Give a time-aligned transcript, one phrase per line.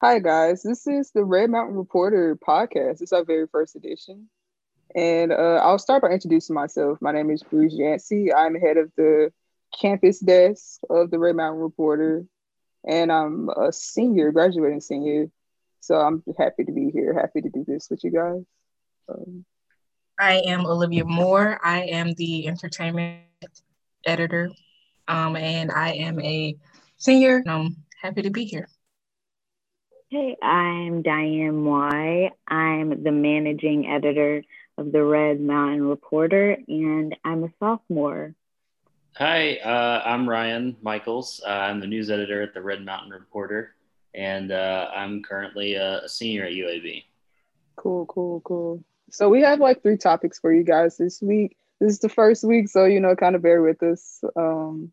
[0.00, 0.62] Hi, guys.
[0.62, 3.02] This is the Red Mountain Reporter podcast.
[3.02, 4.28] It's our very first edition.
[4.94, 6.98] And uh, I'll start by introducing myself.
[7.00, 8.32] My name is Bruce Yancey.
[8.32, 9.32] I'm head of the
[9.76, 12.24] campus desk of the Red Mountain Reporter,
[12.86, 15.32] and I'm a senior, graduating senior.
[15.80, 18.44] So I'm happy to be here, happy to do this with you guys.
[19.08, 19.44] Um,
[20.16, 21.58] I am Olivia Moore.
[21.60, 23.24] I am the entertainment
[24.06, 24.48] editor,
[25.08, 26.56] um, and I am a
[26.98, 27.42] senior.
[27.48, 28.68] I'm happy to be here.
[30.10, 32.30] Hey, I'm Diane Y.
[32.48, 34.42] I'm the managing editor
[34.78, 38.34] of the Red Mountain Reporter, and I'm a sophomore.
[39.18, 41.42] Hi, uh, I'm Ryan Michaels.
[41.46, 43.74] Uh, I'm the news editor at the Red Mountain Reporter,
[44.14, 47.04] and uh, I'm currently a, a, senior at UAB.
[47.76, 48.82] Cool, cool, cool.
[49.10, 51.54] So we have like three topics for you guys this week.
[51.80, 54.24] This is the first week, so you know, kind of bear with us.
[54.34, 54.90] Um,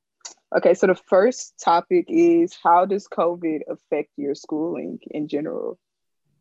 [0.55, 5.77] okay, so the first topic is how does COVID affect your schooling in general?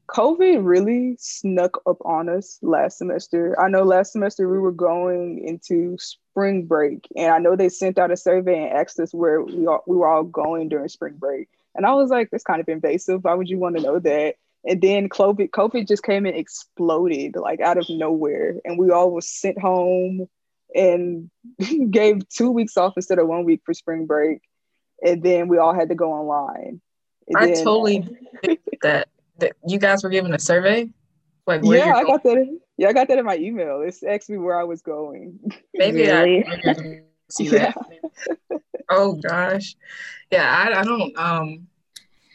[0.08, 3.58] COVID really snuck up on us last semester.
[3.58, 7.98] I know last semester we were going into spring break, and I know they sent
[7.98, 11.14] out a survey and asked us where we all, we were all going during spring
[11.18, 11.48] break.
[11.74, 13.24] And I was like, that's kind of invasive.
[13.24, 14.36] Why would you want to know that?
[14.66, 19.10] And then COVID, COVID just came and exploded like out of nowhere, and we all
[19.10, 20.28] was sent home
[20.74, 21.30] and
[21.90, 24.40] gave two weeks off instead of one week for spring break,
[25.02, 26.80] and then we all had to go online.
[27.28, 28.08] And I then, totally
[28.82, 29.08] that
[29.38, 30.90] that you guys were given a survey?
[31.46, 32.36] Like yeah, I got that.
[32.36, 33.82] In, yeah, I got that in my email.
[33.82, 35.38] It's asked me where I was going.
[35.74, 36.44] Maybe really?
[36.46, 37.76] I see that.
[38.50, 38.58] Yeah.
[38.88, 39.76] oh gosh,
[40.30, 40.50] yeah.
[40.50, 41.16] I, I don't.
[41.18, 41.66] Um,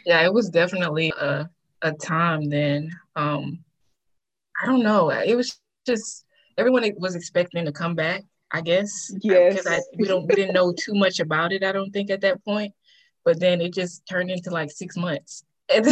[0.06, 1.50] yeah, it was definitely a
[1.82, 2.92] a time then.
[3.16, 3.64] Um,
[4.62, 5.10] I don't know.
[5.10, 6.26] It was just
[6.60, 8.24] everyone was expecting to come back.
[8.52, 9.12] I guess.
[9.22, 9.58] Yes.
[9.58, 11.64] Because we don't we didn't know too much about it.
[11.64, 12.74] I don't think at that point,
[13.24, 15.44] but then it just turned into like six months.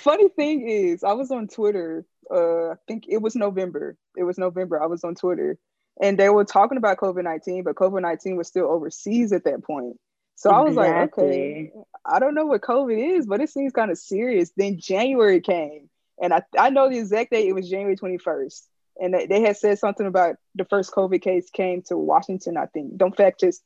[0.00, 2.06] Funny thing is, I was on Twitter.
[2.32, 3.96] Uh, I think it was November.
[4.16, 4.80] It was November.
[4.82, 5.58] I was on Twitter,
[6.00, 9.64] and they were talking about COVID nineteen, but COVID nineteen was still overseas at that
[9.64, 9.96] point.
[10.36, 11.72] So I was like, okay,
[12.06, 14.52] I don't know what COVID is, but it seems kind of serious.
[14.56, 15.90] Then January came,
[16.22, 17.48] and I I know the exact date.
[17.48, 18.68] It was January twenty first,
[19.00, 22.56] and they, had said something about the first COVID case came to Washington.
[22.56, 22.96] I think.
[22.96, 23.62] Don't fact just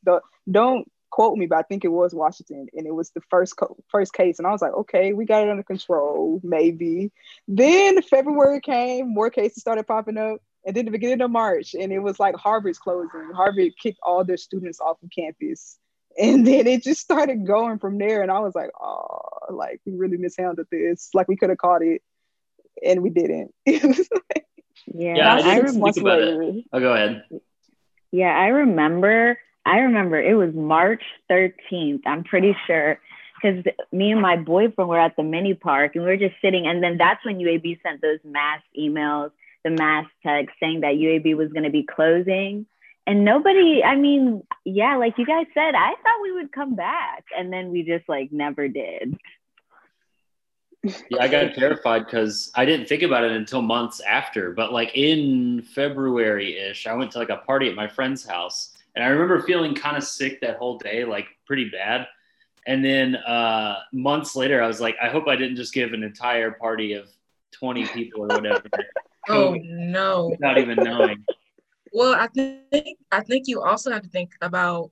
[0.51, 3.77] don't quote me, but I think it was Washington, and it was the first co-
[3.89, 7.13] first case, and I was like, okay, we got it under control, maybe.
[7.47, 11.93] Then February came, more cases started popping up, and then the beginning of March, and
[11.93, 13.31] it was like Harvard's closing.
[13.35, 15.79] Harvard kicked all their students off of campus,
[16.19, 18.23] and then it just started going from there.
[18.23, 21.11] And I was like, oh, like we really mishandled this.
[21.15, 22.03] Like we could have caught it,
[22.85, 23.55] and we didn't.
[24.87, 26.53] yeah, yeah I, I remember.
[26.73, 27.25] Oh, go ahead.
[28.11, 32.99] Yeah, I remember I remember it was March 13th, I'm pretty sure,
[33.41, 36.67] because me and my boyfriend were at the mini park and we were just sitting.
[36.67, 39.31] And then that's when UAB sent those mass emails,
[39.65, 42.67] the mass text saying that UAB was going to be closing.
[43.07, 47.25] And nobody, I mean, yeah, like you guys said, I thought we would come back.
[47.37, 49.17] And then we just like never did.
[50.83, 54.53] Yeah, I got terrified because I didn't think about it until months after.
[54.53, 58.73] But like in February ish, I went to like a party at my friend's house
[58.95, 62.07] and I remember feeling kind of sick that whole day, like pretty bad.
[62.67, 66.03] And then uh, months later, I was like, I hope I didn't just give an
[66.03, 67.09] entire party of
[67.53, 68.63] 20 people or whatever.
[69.29, 70.37] oh no!
[70.39, 71.25] Not even knowing.
[71.93, 74.91] Well, I think I think you also have to think about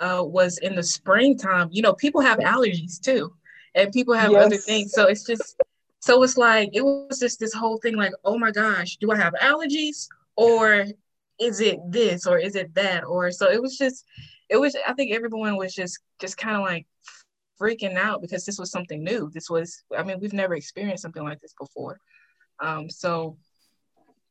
[0.00, 1.68] uh, was in the springtime.
[1.70, 3.32] You know, people have allergies too,
[3.76, 4.44] and people have yes.
[4.44, 4.92] other things.
[4.92, 5.56] So it's just
[6.00, 7.94] so it's like it was just this whole thing.
[7.94, 10.86] Like, oh my gosh, do I have allergies or
[11.38, 14.04] is it this or is it that or so it was just
[14.48, 16.86] it was i think everyone was just just kind of like
[17.60, 21.24] freaking out because this was something new this was i mean we've never experienced something
[21.24, 21.98] like this before
[22.60, 23.36] um so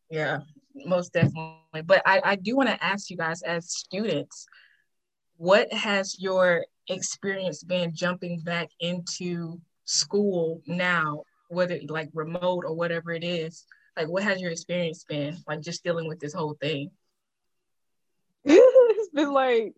[0.09, 0.39] yeah
[0.85, 4.47] most definitely but i i do want to ask you guys as students
[5.38, 13.11] what has your experience been jumping back into school now whether like remote or whatever
[13.11, 13.66] it is
[13.97, 16.91] like what has your experience been like just dealing with this whole thing?
[18.46, 19.73] It's been like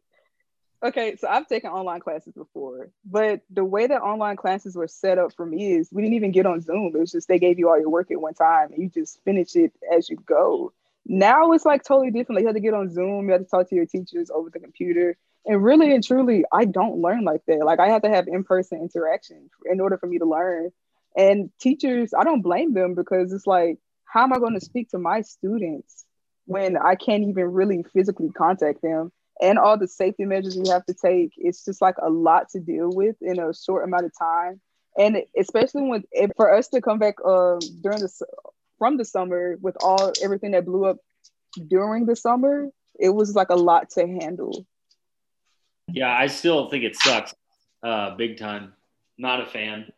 [0.84, 5.18] okay so i've taken online classes before but the way that online classes were set
[5.18, 6.94] up for me is we didn't even get on zoom.
[6.96, 9.24] It was just they gave you all your work at one time and you just
[9.24, 10.72] finish it as you go.
[11.06, 12.36] Now it's like totally different.
[12.36, 14.50] Like you have to get on zoom you have to talk to your teachers over
[14.52, 18.10] the computer and really and truly i don't learn like that like i have to
[18.10, 20.72] have in-person interaction in order for me to learn
[21.18, 24.90] and teachers i don't blame them because it's like how am I going to speak
[24.92, 26.06] to my students
[26.46, 29.12] when I can't even really physically contact them?
[29.42, 32.60] And all the safety measures we have to take, it's just like a lot to
[32.60, 34.60] deal with in a short amount of time.
[34.98, 36.04] and especially when
[36.36, 38.10] for us to come back um during the
[38.80, 40.98] from the summer with all everything that blew up
[41.68, 42.70] during the summer,
[43.00, 44.66] it was like a lot to handle.
[45.88, 47.34] Yeah, I still think it sucks,
[47.84, 48.74] uh, big time.
[49.18, 49.92] Not a fan.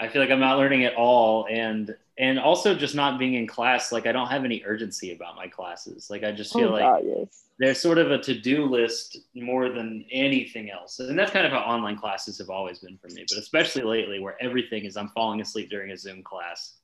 [0.00, 3.46] I feel like I'm not learning at all, and and also just not being in
[3.46, 3.90] class.
[3.92, 6.08] Like I don't have any urgency about my classes.
[6.08, 7.44] Like I just feel oh, like God, yes.
[7.58, 11.58] there's sort of a to-do list more than anything else, and that's kind of how
[11.58, 13.24] online classes have always been for me.
[13.28, 16.74] But especially lately, where everything is I'm falling asleep during a Zoom class.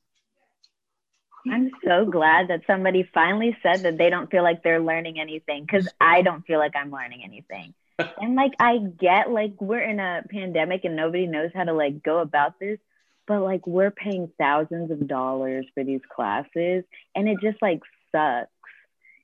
[1.50, 5.64] I'm so glad that somebody finally said that they don't feel like they're learning anything
[5.64, 7.74] because I don't feel like I'm learning anything.
[7.98, 12.02] And like I get like we're in a pandemic and nobody knows how to like
[12.02, 12.78] go about this,
[13.26, 17.80] but like we're paying thousands of dollars for these classes and it just like
[18.12, 18.50] sucks.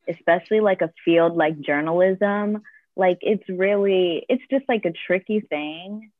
[0.08, 2.62] Especially like a field like journalism.
[2.96, 6.10] Like it's really it's just like a tricky thing.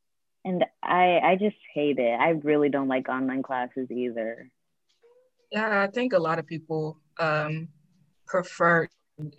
[0.45, 2.19] And I I just hate it.
[2.19, 4.51] I really don't like online classes either.
[5.51, 7.69] Yeah, I think a lot of people um,
[8.27, 8.89] prefer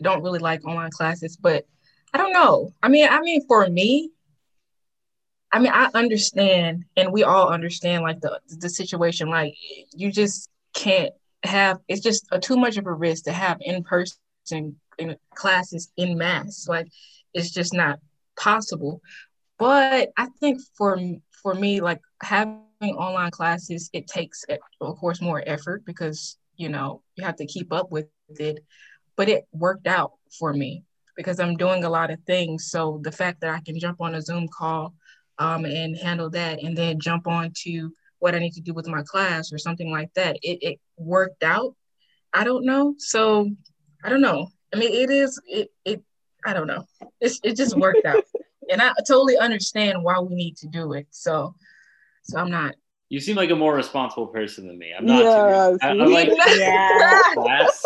[0.02, 1.66] don't really like online classes, but
[2.14, 2.74] I don't know.
[2.84, 4.12] I mean, I mean, for me,
[5.52, 9.30] I mean, I understand, and we all understand, like the the situation.
[9.30, 9.56] Like,
[9.94, 11.14] you just can't
[11.44, 11.80] have.
[11.88, 14.18] It's just a, too much of a risk to have in person
[14.98, 16.68] in classes in mass.
[16.68, 16.88] Like,
[17.34, 18.00] it's just not
[18.38, 19.02] possible.
[19.58, 20.98] But I think for
[21.42, 24.46] for me, like having online classes, it takes,
[24.80, 28.64] of course, more effort because, you know, you have to keep up with it.
[29.18, 30.84] But it worked out for me
[31.16, 32.68] because I'm doing a lot of things.
[32.70, 34.94] So the fact that I can jump on a Zoom call
[35.38, 38.88] um, and handle that and then jump on to what I need to do with
[38.88, 41.76] my class or something like that, it, it worked out.
[42.34, 42.96] I don't know.
[42.98, 43.50] So
[44.04, 44.50] I don't know.
[44.74, 46.04] I mean, it is, it, it
[46.46, 46.86] I don't know.
[47.20, 48.24] It's, it just worked out.
[48.72, 51.08] and I totally understand why we need to do it.
[51.12, 51.56] So
[52.24, 52.76] so I'm not.
[53.10, 54.94] You seem like a more responsible person than me.
[54.98, 55.24] I'm not.
[55.24, 57.34] Yeah, I, I like yeah.
[57.34, 57.86] class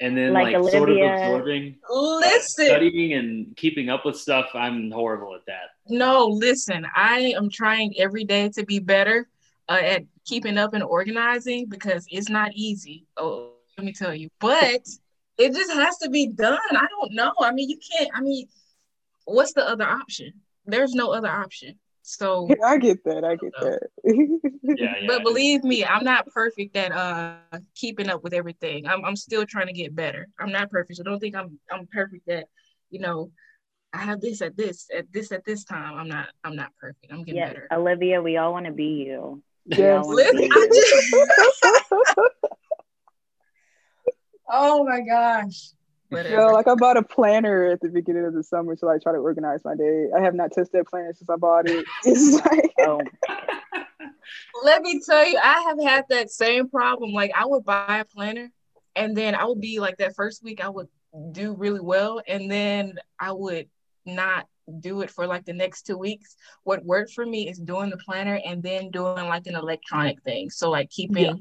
[0.00, 4.50] and then like, like sort of absorbing, listen, studying and keeping up with stuff.
[4.54, 5.70] I'm horrible at that.
[5.88, 9.28] No, listen, I am trying every day to be better
[9.68, 13.06] uh, at keeping up and organizing because it's not easy.
[13.16, 14.86] Oh, let me tell you, but
[15.38, 16.58] it just has to be done.
[16.70, 17.32] I don't know.
[17.40, 18.10] I mean, you can't.
[18.14, 18.48] I mean,
[19.24, 20.32] what's the other option?
[20.66, 21.78] There's no other option.
[22.06, 23.24] So I get that.
[23.24, 23.80] I get that.
[24.04, 24.34] yeah,
[24.76, 27.34] yeah, but believe me, I'm not perfect at uh
[27.74, 28.86] keeping up with everything.
[28.86, 30.28] I'm I'm still trying to get better.
[30.38, 30.98] I'm not perfect.
[30.98, 32.46] So don't think I'm I'm perfect at,
[32.90, 33.32] you know,
[33.92, 35.98] I have this at this at this at this time.
[35.98, 37.12] I'm not I'm not perfect.
[37.12, 37.66] I'm getting better.
[37.72, 39.42] Olivia, we all want to be you.
[39.64, 40.06] Yes.
[40.06, 41.28] Listen, be you.
[41.36, 41.64] Just...
[44.48, 45.72] oh my gosh.
[46.08, 46.52] Whatever.
[46.52, 49.18] like I bought a planner at the beginning of the summer to like try to
[49.18, 50.06] organize my day.
[50.16, 51.84] I have not touched that planner since I bought it.
[52.04, 53.00] It's like oh.
[54.62, 57.12] Let me tell you, I have had that same problem.
[57.12, 58.50] Like I would buy a planner
[58.94, 60.88] and then I would be like that first week I would
[61.32, 63.68] do really well and then I would
[64.04, 64.46] not
[64.80, 66.36] do it for like the next two weeks.
[66.64, 70.50] What worked for me is doing the planner and then doing like an electronic thing.
[70.50, 71.32] So like keeping yeah.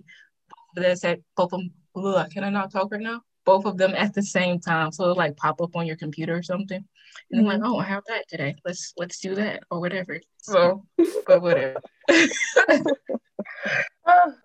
[0.76, 1.72] this at both of them.
[1.96, 3.22] Ugh, can I not talk right now?
[3.46, 4.92] Both of them at the same time.
[4.92, 6.84] So it'll like pop up on your computer or something.
[7.32, 7.40] And mm-hmm.
[7.40, 7.76] I'm like, mm-hmm.
[7.76, 8.56] oh, I have that today.
[8.66, 10.20] Let's let's do that or whatever.
[10.46, 10.86] So,
[11.26, 11.82] but whatever.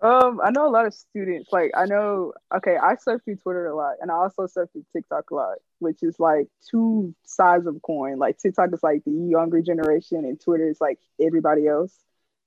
[0.01, 1.51] um, I know a lot of students.
[1.51, 2.33] Like, I know.
[2.55, 5.57] Okay, I surf through Twitter a lot, and I also surf through TikTok a lot,
[5.77, 8.17] which is like two sides of coin.
[8.17, 11.93] Like TikTok is like the younger generation, and Twitter is like everybody else.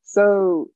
[0.03, 0.71] So,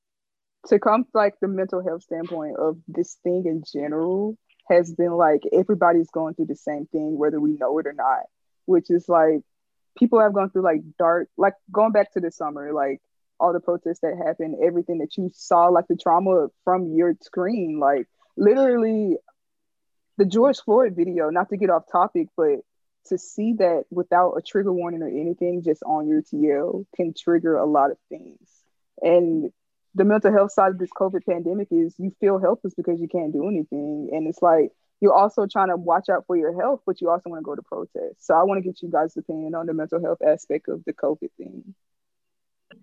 [0.69, 5.43] to come like the mental health standpoint of this thing in general, has been like
[5.53, 8.25] everybody's going through the same thing, whether we know it or not,
[8.67, 9.41] which is like
[9.99, 13.01] people have gone through like dark, like going back to the summer, like
[13.41, 17.79] all the protests that happened, everything that you saw, like the trauma from your screen,
[17.79, 18.07] like
[18.37, 19.17] literally
[20.17, 22.61] the George Floyd video, not to get off topic, but
[23.07, 27.57] to see that without a trigger warning or anything, just on your TL can trigger
[27.57, 28.49] a lot of things.
[29.01, 29.53] And
[29.99, 33.33] the mental health side of this COVID pandemic is you feel helpless because you can't
[33.33, 34.11] do anything.
[34.13, 37.29] And it's like you're also trying to watch out for your health, but you also
[37.31, 38.25] want to go to protest.
[38.25, 40.93] So I want to get you guys' opinion on the mental health aspect of the
[40.93, 41.75] COVID thing.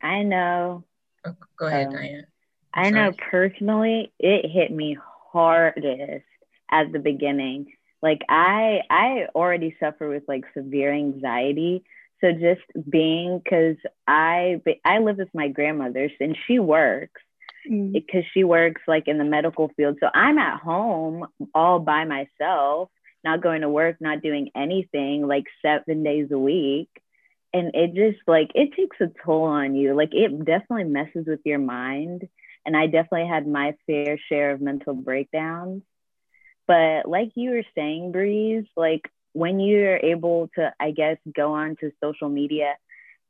[0.01, 0.83] I know.
[1.25, 2.27] Oh, go ahead, um, Diane.
[2.73, 4.97] I know personally, it hit me
[5.31, 6.25] hardest
[6.69, 7.73] at the beginning.
[8.01, 11.83] Like I, I already suffer with like severe anxiety,
[12.21, 17.21] so just being because i i live with my grandmother's and she works
[17.63, 18.19] because mm-hmm.
[18.33, 19.97] she works like in the medical field.
[19.99, 22.89] So i'm at home all by myself
[23.23, 26.89] not going to work not doing anything like seven days a week.
[27.53, 29.95] And it just like it takes a toll on you.
[29.95, 32.27] Like it definitely messes with your mind.
[32.65, 35.81] And i definitely had my fair share of mental breakdowns.
[36.67, 41.75] But like you were saying breeze like when you're able to i guess go on
[41.79, 42.73] to social media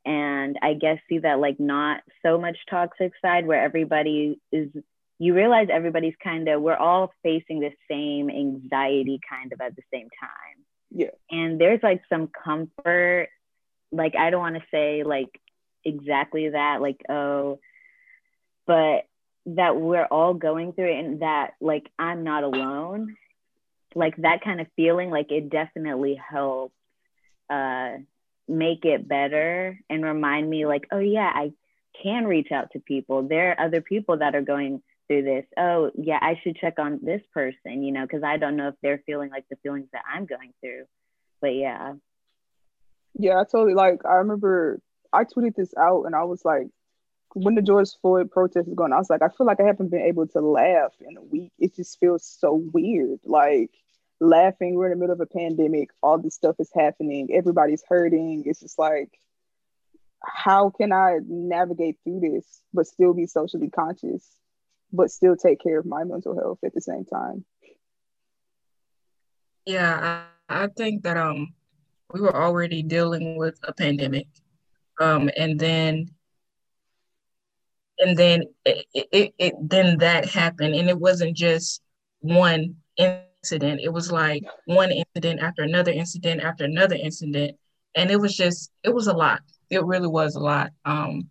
[0.05, 4.69] and i guess see that like not so much toxic side where everybody is
[5.17, 9.83] you realize everybody's kind of we're all facing the same anxiety kind of at the
[9.93, 13.29] same time yeah and there's like some comfort
[13.95, 15.39] like I don't want to say like
[15.83, 17.59] exactly that, like, oh,
[18.67, 19.05] but
[19.47, 23.15] that we're all going through it and that like I'm not alone.
[23.95, 26.75] Like that kind of feeling, like it definitely helps
[27.49, 27.93] uh
[28.47, 31.51] make it better and remind me like, oh yeah, I
[32.03, 33.27] can reach out to people.
[33.27, 35.45] There are other people that are going through this.
[35.57, 38.75] Oh, yeah, I should check on this person, you know, because I don't know if
[38.81, 40.85] they're feeling like the feelings that I'm going through.
[41.41, 41.93] But yeah.
[43.17, 44.05] Yeah, I totally like.
[44.05, 44.81] I remember
[45.13, 46.67] I tweeted this out, and I was like,
[47.33, 49.89] when the George Floyd protest is going, I was like, I feel like I haven't
[49.89, 51.51] been able to laugh in a week.
[51.59, 53.19] It just feels so weird.
[53.25, 53.71] Like
[54.19, 55.89] laughing, we're in the middle of a pandemic.
[56.01, 57.29] All this stuff is happening.
[57.33, 58.43] Everybody's hurting.
[58.45, 59.09] It's just like,
[60.23, 64.27] how can I navigate through this, but still be socially conscious,
[64.91, 67.45] but still take care of my mental health at the same time?
[69.65, 71.53] Yeah, I, I think that um
[72.13, 74.27] we were already dealing with a pandemic.
[74.99, 76.09] Um, and then
[77.99, 81.81] and then it, it, it then that happened and it wasn't just
[82.19, 82.75] one
[83.45, 83.81] incident.
[83.83, 87.57] It was like one incident after another incident after another incident.
[87.95, 89.41] And it was just it was a lot.
[89.69, 90.71] It really was a lot.
[90.83, 91.29] Um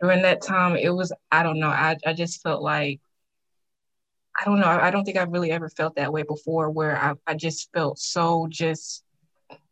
[0.00, 1.68] during that time it was i don't know.
[1.68, 3.00] I, I just felt like
[4.38, 4.66] i don't know.
[4.66, 7.72] I, I don't think i've really ever felt that way before where I, I just
[7.72, 9.04] felt so just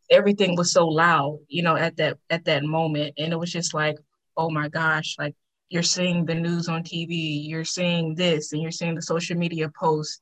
[0.09, 3.73] everything was so loud, you know, at that at that moment, and it was just
[3.73, 3.97] like,
[4.37, 5.35] oh my gosh, like
[5.69, 9.69] you're seeing the news on TV, you're seeing this, and you're seeing the social media
[9.77, 10.19] posts.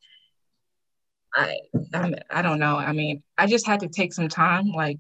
[1.35, 1.57] I
[1.93, 2.77] I'm, I don't know.
[2.77, 4.99] I mean, I just had to take some time, like,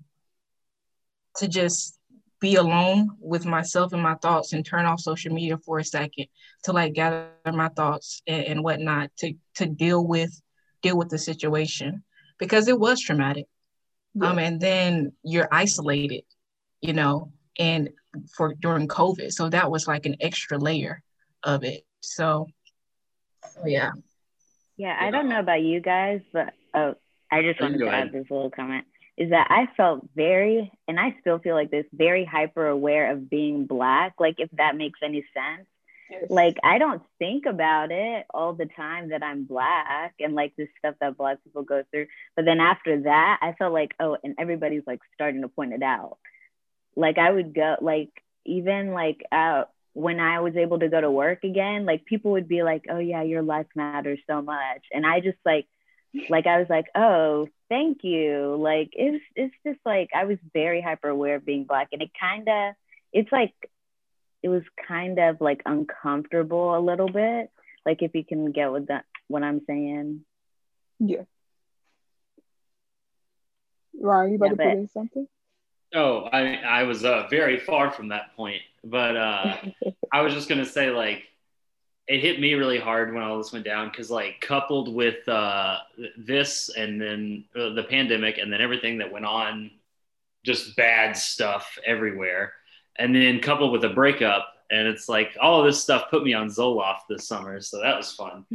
[1.37, 1.97] to just
[2.39, 6.25] be alone with myself and my thoughts and turn off social media for a second
[6.63, 10.41] to like gather my thoughts and, and whatnot to to deal with
[10.81, 12.03] deal with the situation
[12.37, 13.47] because it was traumatic
[14.13, 14.29] yeah.
[14.29, 16.23] um, and then you're isolated,
[16.81, 17.89] you know, and
[18.35, 21.01] for during COVID, so that was like an extra layer
[21.43, 21.85] of it.
[22.01, 22.47] So
[23.65, 23.91] yeah.
[24.77, 26.95] Yeah, I don't know about you guys, but oh,
[27.31, 28.85] I just wanted to add this little comment.
[29.15, 33.29] Is that I felt very, and I still feel like this, very hyper aware of
[33.29, 34.15] being black.
[34.19, 35.67] Like, if that makes any sense
[36.29, 40.67] like I don't think about it all the time that I'm black and like this
[40.77, 42.07] stuff that black people go through.
[42.35, 45.83] But then after that, I felt like, oh, and everybody's like starting to point it
[45.83, 46.17] out.
[46.95, 48.09] Like I would go like
[48.45, 49.63] even like uh
[49.93, 52.99] when I was able to go to work again, like people would be like, Oh
[52.99, 54.85] yeah, your life matters so much.
[54.91, 55.67] And I just like
[56.29, 58.55] like I was like, Oh, thank you.
[58.59, 62.11] Like it's it's just like I was very hyper aware of being black and it
[62.19, 62.75] kinda
[63.11, 63.53] it's like
[64.41, 67.49] it was kind of like uncomfortable a little bit.
[67.85, 70.25] Like if you can get with that what I'm saying.
[70.99, 71.23] Yeah.
[73.99, 75.27] Ryan, you about yeah, to put in something?
[75.93, 79.57] Oh, I I was uh, very far from that point, but uh,
[80.11, 81.23] I was just gonna say like
[82.07, 85.77] it hit me really hard when all this went down because like coupled with uh,
[86.17, 89.71] this and then uh, the pandemic and then everything that went on,
[90.45, 92.53] just bad stuff everywhere.
[92.97, 96.33] And then coupled with a breakup and it's like all of this stuff put me
[96.33, 98.45] on zoloft this summer so that was fun.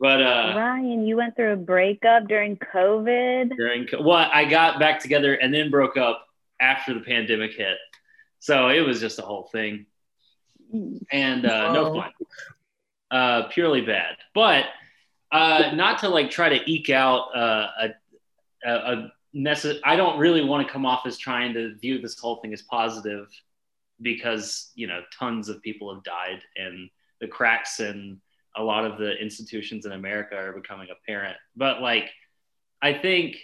[0.00, 3.56] But uh ryan you went through a breakup during covid?
[3.56, 6.26] During well i got back together and then broke up
[6.60, 7.76] after the pandemic hit
[8.44, 9.86] so it was just a whole thing.
[11.12, 12.10] And uh, no fun.
[13.10, 14.16] Uh purely bad.
[14.34, 14.66] But
[15.32, 17.88] uh not to like try to eke out uh, a,
[18.66, 22.16] a, a necess- i don't really want to come off as trying to view this
[22.18, 23.26] whole thing as positive
[24.00, 26.88] because you know tons of people have died and
[27.20, 28.20] the cracks in
[28.56, 31.36] a lot of the institutions in America are becoming apparent.
[31.56, 32.10] But like,
[32.80, 33.36] I think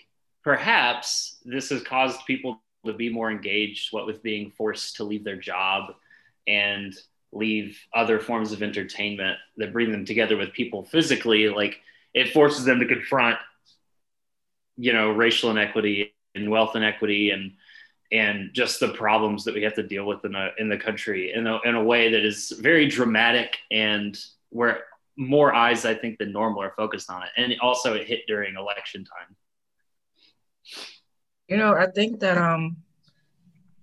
[0.45, 5.25] perhaps this has caused people to be more engaged, what with being forced to leave
[5.25, 5.95] their job
[6.47, 6.95] and
[7.33, 11.49] leave other forms of entertainment that bring them together with people physically.
[11.49, 11.81] Like,
[12.15, 13.39] it forces them to confront,
[14.77, 17.53] you know, racial inequity and wealth inequity and
[18.13, 21.33] and just the problems that we have to deal with in, a, in the country
[21.33, 24.19] in a, in a way that is very dramatic and
[24.49, 24.83] where
[25.17, 27.29] more eyes, I think, than normal are focused on it.
[27.37, 29.37] And also, it hit during election time.
[31.51, 32.77] You know, I think that um,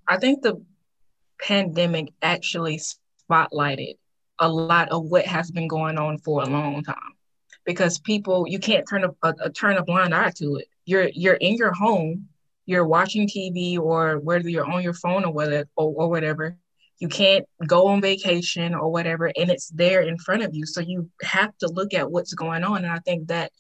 [0.08, 0.64] I think the
[1.40, 2.80] pandemic actually
[3.30, 3.98] spotlighted
[4.40, 6.96] a lot of what has been going on for a long time
[7.66, 10.68] because people you can't turn a, a, a, turn a blind eye to it.
[10.86, 12.30] You're you're in your home
[12.68, 16.58] you're watching tv or whether you're on your phone or whether or, or whatever.
[17.00, 20.66] You can't go on vacation or whatever and it's there in front of you.
[20.66, 22.84] So you have to look at what's going on.
[22.84, 23.52] And i think that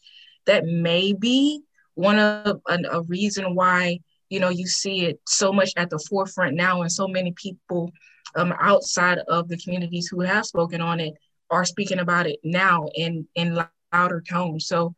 [0.45, 1.61] that may be
[1.97, 3.99] one of a, a reason why
[4.29, 7.91] you know you see it so much at the forefront now and so many people
[8.35, 11.15] um, outside of the communities who have spoken on it
[11.49, 13.57] are speaking about it now in in
[13.91, 14.67] louder tones.
[14.67, 14.93] So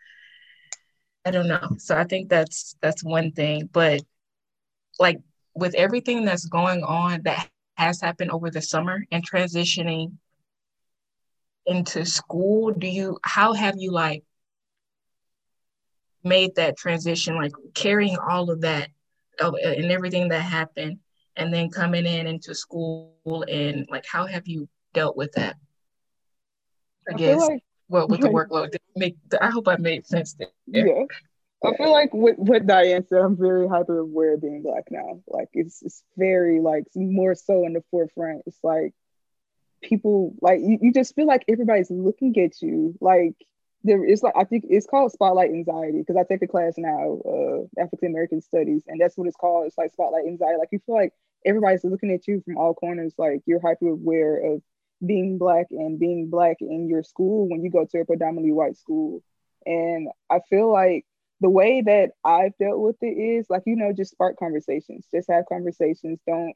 [1.26, 1.76] i don't know.
[1.78, 3.70] So i think that's that's one thing.
[3.72, 4.02] But
[5.00, 5.20] like
[5.56, 10.14] with everything that's going on that has happened over the summer and transitioning
[11.66, 14.24] into school do you how have you like
[16.24, 18.90] made that transition like carrying all of that
[19.42, 21.00] uh, and everything that happened
[21.38, 25.56] and then coming in into school and like how have you dealt with that
[27.10, 30.50] i, I guess like, well with the workload make i hope i made sense there
[30.68, 31.06] yeah
[31.64, 35.22] I feel like what, what Diane said, I'm very hyper aware of being black now.
[35.28, 38.44] Like it's it's very like more so in the forefront.
[38.46, 38.94] It's like
[39.82, 42.96] people like you, you just feel like everybody's looking at you.
[43.02, 43.36] Like
[43.84, 47.20] there is like I think it's called spotlight anxiety because I take a class now,
[47.26, 49.68] uh, African American studies, and that's what it's called.
[49.68, 50.58] It's like spotlight anxiety.
[50.60, 51.14] Like you feel like
[51.46, 53.14] everybody's looking at you from all corners.
[53.18, 54.62] Like you're hyper aware of
[55.06, 58.78] being black and being black in your school when you go to a predominantly white
[58.78, 59.24] school.
[59.66, 61.06] And I feel like
[61.40, 65.30] the way that I've dealt with it is like you know just spark conversations, just
[65.30, 66.20] have conversations.
[66.28, 66.54] Don't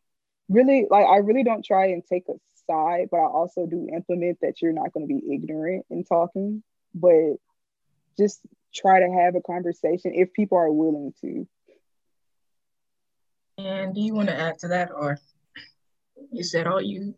[0.50, 2.34] really like I really don't try and take a
[2.70, 6.64] side, but I also do implement that you're not going to be ignorant in talking
[6.94, 7.36] but
[8.18, 8.42] just
[8.74, 11.48] try to have a conversation if people are willing to.
[13.58, 15.20] And do you want to add to that, or
[16.32, 17.16] you said all you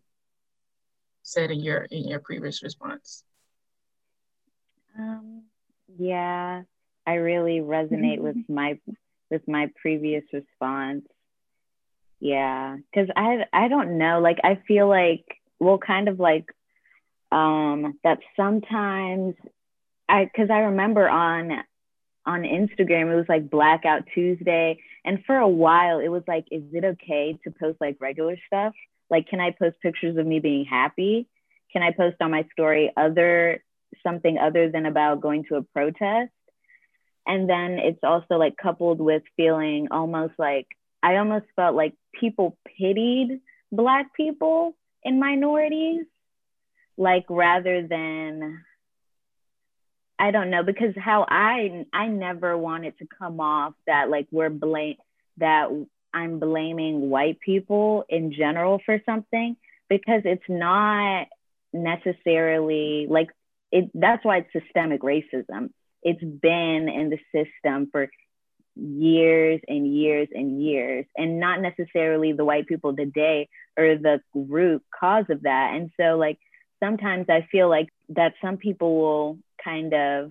[1.22, 3.24] said in your in your previous response?
[4.98, 5.42] Um,
[5.98, 6.62] yeah,
[7.06, 8.78] I really resonate with my
[9.30, 11.06] with my previous response.
[12.20, 15.24] Yeah, because I I don't know, like I feel like
[15.58, 16.46] well, kind of like
[17.32, 19.34] um that sometimes
[20.08, 21.52] I because I remember on
[22.24, 26.62] on Instagram it was like Blackout Tuesday, and for a while it was like, is
[26.72, 28.74] it okay to post like regular stuff?
[29.10, 31.28] Like, can I post pictures of me being happy?
[31.72, 33.62] Can I post on my story other
[34.02, 36.32] something other than about going to a protest?
[37.26, 40.66] And then it's also like coupled with feeling almost like
[41.02, 43.40] I almost felt like people pitied
[43.72, 46.06] Black people in minorities,
[46.96, 48.62] like rather than
[50.18, 54.50] I don't know because how I I never wanted to come off that like we're
[54.50, 54.96] blame
[55.38, 55.68] that
[56.12, 59.56] I'm blaming white people in general for something
[59.88, 61.26] because it's not
[61.72, 63.28] necessarily like
[63.70, 65.70] it that's why it's systemic racism.
[66.02, 68.08] It's been in the system for
[68.76, 74.82] years and years and years and not necessarily the white people today or the root
[74.98, 75.72] cause of that.
[75.74, 76.38] And so like
[76.82, 80.30] sometimes I feel like that some people will kind of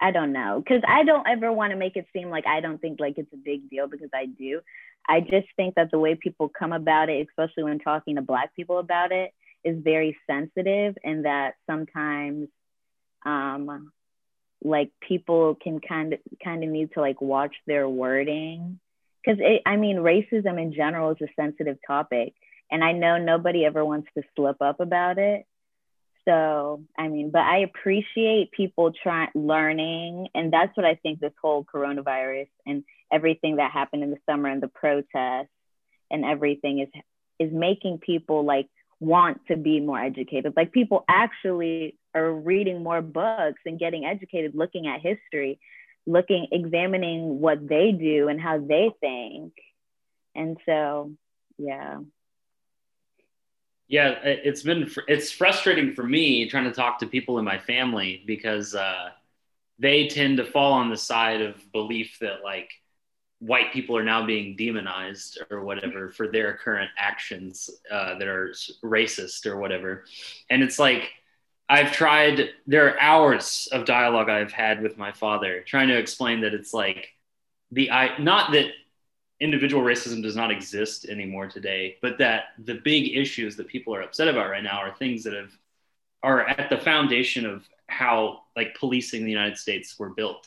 [0.00, 2.80] I don't know because I don't ever want to make it seem like I don't
[2.80, 4.60] think like it's a big deal because I do.
[5.08, 8.54] I just think that the way people come about it, especially when talking to Black
[8.54, 9.32] people about it,
[9.64, 12.48] is very sensitive, and that sometimes,
[13.24, 13.92] um,
[14.64, 18.80] like people can kind of kind of need to like watch their wording
[19.24, 22.34] because I mean racism in general is a sensitive topic,
[22.72, 25.46] and I know nobody ever wants to slip up about it
[26.26, 30.28] so, I mean, but I appreciate people trying learning.
[30.34, 34.48] And that's what I think this whole coronavirus and everything that happened in the summer
[34.48, 35.50] and the protests
[36.10, 36.88] and everything is
[37.38, 38.68] is making people like
[39.00, 40.52] want to be more educated.
[40.56, 45.58] Like people actually are reading more books and getting educated, looking at history,
[46.06, 49.54] looking, examining what they do and how they think.
[50.36, 51.10] And so,
[51.58, 51.98] yeah
[53.92, 58.24] yeah it's been it's frustrating for me trying to talk to people in my family
[58.26, 59.10] because uh,
[59.78, 62.70] they tend to fall on the side of belief that like
[63.38, 68.54] white people are now being demonized or whatever for their current actions uh, that are
[68.82, 70.04] racist or whatever.
[70.48, 71.10] And it's like
[71.68, 76.40] i've tried there are hours of dialogue i've had with my father trying to explain
[76.40, 77.08] that it's like
[77.70, 78.66] the i not that
[79.42, 84.00] individual racism does not exist anymore today, but that the big issues that people are
[84.00, 85.50] upset about right now are things that have
[86.22, 90.46] are at the foundation of how like policing the United States were built,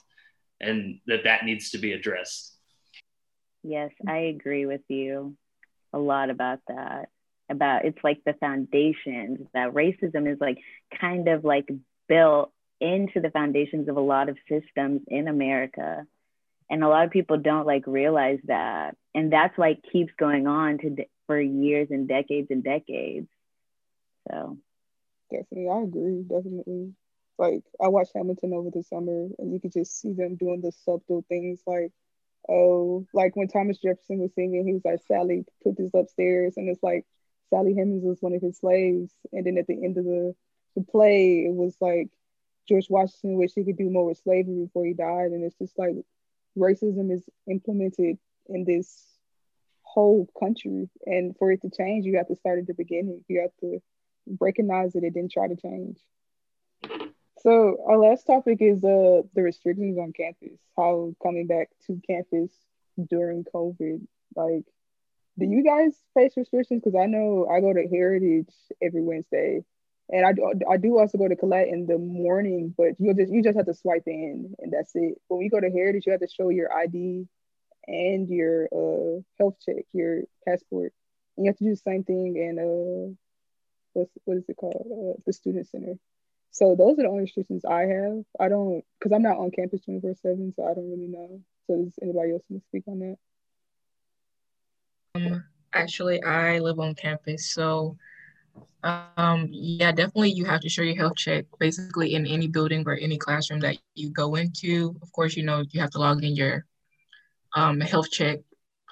[0.62, 2.54] and that that needs to be addressed.
[3.64, 5.36] Yes, I agree with you
[5.92, 7.10] a lot about that.
[7.50, 10.58] About it's like the foundations that racism is like
[11.00, 11.70] kind of like
[12.08, 16.08] built into the foundations of a lot of systems in America.
[16.70, 18.96] And a lot of people don't like realize that.
[19.14, 23.28] And that's why it keeps going on to for years and decades and decades.
[24.30, 24.58] So
[25.32, 26.24] definitely, I agree.
[26.24, 26.94] Definitely.
[27.38, 30.72] Like I watched Hamilton over the summer and you could just see them doing the
[30.72, 31.92] subtle things like
[32.50, 36.54] oh, like when Thomas Jefferson was singing, he was like, Sally, put this upstairs.
[36.58, 37.06] And it's like
[37.50, 39.12] Sally Hemings was one of his slaves.
[39.32, 40.36] And then at the end of the,
[40.76, 42.10] the play, it was like
[42.68, 45.32] George Washington wished he could do more with slavery before he died.
[45.32, 45.96] And it's just like
[46.58, 49.06] racism is implemented in this
[49.82, 50.90] whole country.
[51.06, 53.24] And for it to change, you have to start at the beginning.
[53.28, 53.80] You have to
[54.40, 56.00] recognize that it and then try to change.
[57.40, 60.60] So our last topic is uh, the restrictions on campus.
[60.76, 62.52] How coming back to campus
[63.10, 64.02] during COVID,
[64.36, 64.66] like,
[65.38, 66.82] do you guys face restrictions?
[66.84, 69.64] Because I know I go to Heritage every Wednesday,
[70.10, 72.74] and I do, I do also go to Collette in the morning.
[72.78, 75.16] But you just you just have to swipe in, and that's it.
[75.28, 77.28] When we go to Heritage, you have to show your ID
[77.88, 80.94] and your uh, health check, your passport.
[81.38, 83.14] And you have to do the same thing in uh,
[83.94, 84.86] what's what is it called?
[84.92, 85.96] Uh, the student center.
[86.52, 88.24] So those are the only restrictions I have.
[88.40, 91.42] I don't because I'm not on campus 24 seven, so I don't really know.
[91.68, 93.18] So does anybody else want to speak on that?
[95.16, 97.98] Um, actually, I live on campus, so
[98.84, 102.96] um, yeah, definitely you have to show your health check basically in any building or
[102.96, 104.96] any classroom that you go into.
[105.02, 106.66] Of course, you know you have to log in your
[107.56, 108.40] um, health check,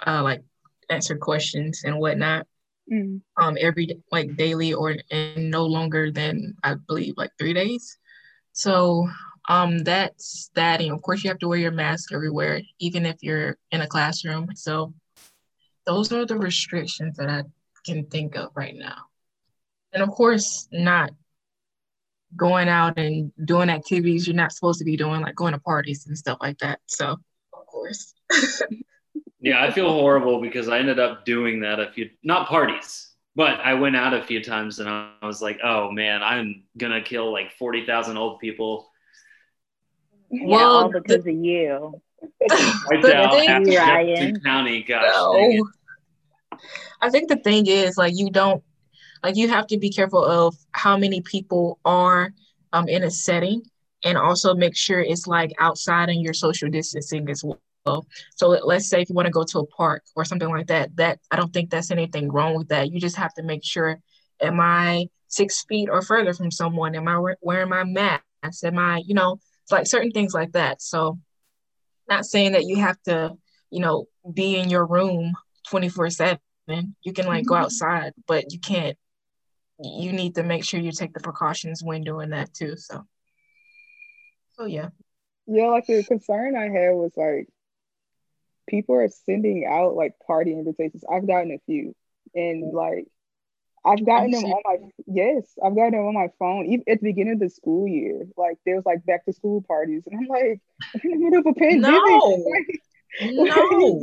[0.08, 0.43] uh, like
[0.89, 2.47] answer questions and whatnot
[2.91, 3.21] mm.
[3.38, 7.97] um, every like daily or and no longer than I believe like three days.
[8.54, 9.08] So
[9.49, 13.17] um, that's that, and of course you have to wear your mask everywhere, even if
[13.21, 14.49] you're in a classroom.
[14.56, 14.93] So
[15.86, 17.43] those are the restrictions that I
[17.86, 19.08] can think of right now,
[19.94, 21.12] and of course not
[22.36, 26.08] going out and doing activities you're not supposed to be doing, like going to parties
[26.08, 26.80] and stuff like that.
[26.88, 27.18] So
[27.54, 28.14] of course.
[29.44, 33.60] Yeah, I feel horrible because I ended up doing that a few, not parties, but
[33.60, 37.30] I went out a few times and I was like, oh man, I'm gonna kill
[37.30, 38.90] like forty thousand old people.
[40.32, 42.02] Yeah, well, all because the, of you.
[42.40, 44.40] Wiped out Ryan.
[44.40, 45.12] County, gosh.
[45.14, 45.68] No.
[47.02, 48.64] I think the thing is like you don't
[49.24, 52.34] like you have to be careful of how many people are
[52.74, 53.62] um, in a setting
[54.04, 57.60] and also make sure it's like outside and your social distancing as well
[58.36, 60.96] so let's say if you want to go to a park or something like that,
[60.98, 62.92] that I don't think that's anything wrong with that.
[62.92, 64.00] You just have to make sure,
[64.42, 66.96] am I six feet or further from someone?
[66.96, 68.24] Am I wearing my mask?
[68.64, 70.82] Am I, you know, it's like certain things like that.
[70.82, 71.20] So
[72.10, 73.34] not saying that you have to,
[73.70, 75.34] you know, be in your room
[75.70, 76.40] 24 seven.
[76.68, 77.64] You can like go mm-hmm.
[77.64, 78.98] outside, but you can't,
[79.80, 82.78] you need to make sure you take the precautions when doing that too.
[82.78, 83.06] So,
[84.54, 84.90] so yeah.
[85.46, 87.48] Yeah, like the concern I had was like
[88.68, 91.04] people are sending out like party invitations.
[91.12, 91.96] I've gotten a few,
[92.34, 93.08] and like
[93.86, 96.66] I've gotten them on my yes, I've gotten them on my phone.
[96.68, 99.62] Even at the beginning of the school year, like there was like back to school
[99.62, 100.62] parties, and I'm like,
[101.04, 102.02] in the middle of a pandemic.
[102.02, 102.46] No.
[102.50, 102.82] Like,
[103.21, 104.02] no.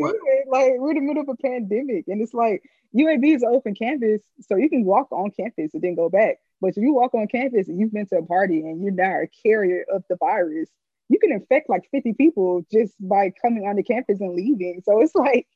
[0.49, 2.63] like we're in the middle of a pandemic, and it's like
[2.97, 6.39] UAB is open campus, so you can walk on campus and then go back.
[6.61, 9.23] But if you walk on campus and you've been to a party and you're now
[9.23, 10.69] a carrier of the virus,
[11.09, 14.83] you can infect like 50 people just by coming on the campus and leaving.
[14.85, 15.47] So it's like,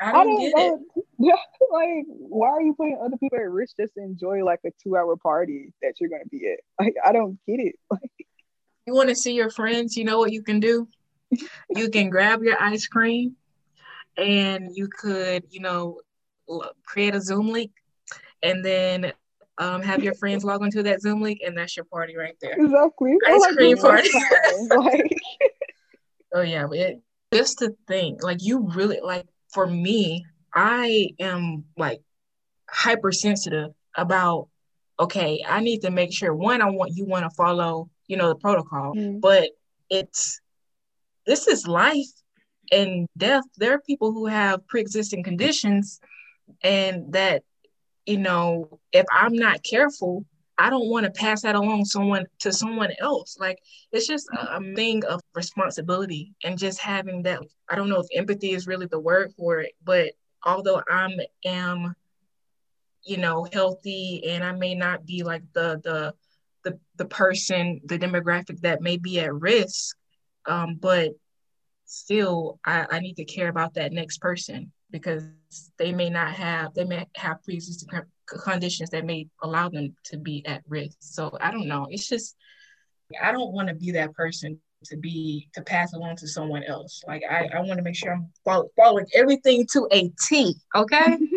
[0.00, 1.04] I don't, I don't know.
[1.18, 1.32] Yeah,
[1.72, 4.96] like, why are you putting other people at risk just to enjoy like a two
[4.96, 6.60] hour party that you're going to be at?
[6.78, 7.76] Like, I don't get it.
[7.90, 8.10] Like,
[8.86, 9.96] you want to see your friends?
[9.96, 10.88] You know what you can do?
[11.70, 13.36] You can grab your ice cream
[14.16, 16.00] and you could, you know,
[16.84, 17.70] create a Zoom link
[18.42, 19.12] and then
[19.58, 22.52] um, have your friends log into that Zoom link, and that's your party right there.
[22.52, 23.16] Exactly.
[23.26, 24.08] Ice like cream party.
[24.70, 25.16] like...
[26.34, 27.00] oh yeah, it,
[27.32, 29.26] just to think, like you really like.
[29.50, 32.00] For me, I am like
[32.70, 34.48] hypersensitive about.
[35.00, 38.28] Okay, I need to make sure one, I want you want to follow, you know,
[38.28, 39.20] the protocol, mm.
[39.20, 39.50] but
[39.88, 40.40] it's
[41.28, 42.10] this is life
[42.72, 43.44] and death.
[43.58, 46.00] There are people who have pre-existing conditions,
[46.62, 47.42] and that
[48.06, 50.24] you know, if I'm not careful,
[50.56, 53.36] I don't want to pass that along someone to someone else.
[53.38, 53.58] Like
[53.92, 57.40] it's just a, thing of responsibility and just having that.
[57.68, 60.12] I don't know if empathy is really the word for it, but
[60.42, 61.12] although I'm
[61.44, 61.94] am,
[63.04, 66.14] you know, healthy and I may not be like the the
[66.64, 69.97] the the person, the demographic that may be at risk,
[70.48, 71.10] um, but
[71.84, 75.24] still I, I need to care about that next person because
[75.78, 77.88] they may not have they may have pre-existing
[78.26, 80.96] conditions that may allow them to be at risk.
[81.00, 81.86] So I don't know.
[81.90, 82.36] It's just
[83.22, 87.02] I don't want to be that person to be to pass along to someone else.
[87.06, 90.54] Like I, I want to make sure I'm follow, following everything to a T.
[90.74, 91.18] Okay.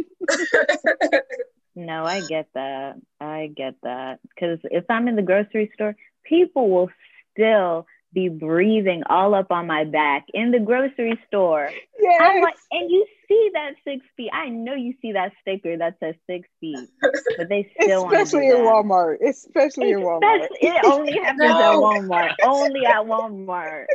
[1.76, 2.95] no, I get that.
[3.19, 4.19] I get that.
[4.24, 6.89] Because if I'm in the grocery store, people will
[7.34, 11.69] still be breathing all up on my back in the grocery store.
[12.00, 12.43] Yes.
[12.43, 14.30] Like, and you see that six feet.
[14.34, 16.89] I know you see that sticker that says six feet,
[17.38, 19.17] but they still especially in Walmart.
[19.28, 20.47] Especially in Walmart.
[20.60, 21.47] It only happens no.
[21.50, 22.36] at Walmart.
[22.43, 23.86] Only at Walmart.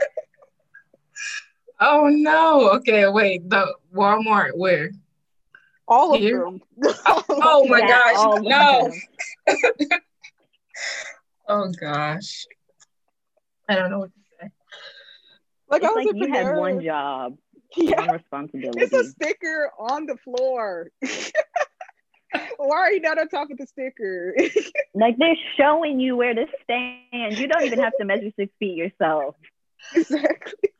[1.79, 2.71] Oh no!
[2.77, 3.49] Okay, wait.
[3.51, 4.93] The Walmart where?
[5.87, 6.45] All of Here?
[6.45, 6.61] them.
[7.07, 8.43] oh my yeah, gosh!
[8.43, 8.93] No.
[11.49, 12.47] oh gosh.
[13.69, 14.51] I don't know what to say.
[15.69, 17.37] Like it's I was like you had one job,
[17.77, 18.01] yeah.
[18.01, 18.81] one responsibility.
[18.81, 20.91] It's a sticker on the floor.
[22.59, 24.35] Why are you not on top of the sticker?
[24.95, 27.39] like they're showing you where to stand.
[27.39, 29.37] You don't even have to measure six feet yourself.
[29.95, 30.71] Exactly.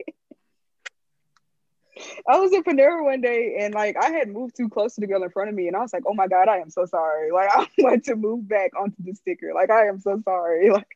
[2.29, 5.07] I was in Panera one day and like I had moved too close to the
[5.07, 6.85] girl in front of me and I was like, oh my God, I am so
[6.85, 7.33] sorry.
[7.33, 9.53] Like I want to move back onto the sticker.
[9.55, 10.71] Like I am so sorry.
[10.71, 10.87] Like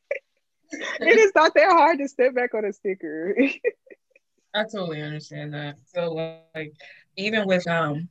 [1.00, 3.37] it is not that hard to step back on a sticker.
[4.54, 5.76] I totally understand that.
[5.94, 6.72] So like
[7.16, 8.09] even with um